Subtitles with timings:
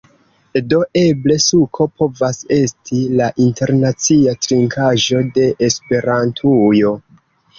[0.69, 6.95] Do, eble suko povas esti la internacia trinkaĵo de Esperantujo